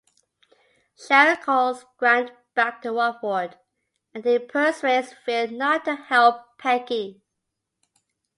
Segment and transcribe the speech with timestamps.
[0.97, 3.59] Sharon calls Grant back to Walford,
[4.15, 7.21] and he persuades Phil not to help Peggy.